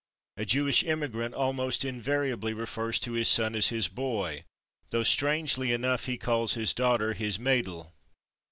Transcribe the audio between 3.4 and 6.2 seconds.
as his /boy/, though strangely enough he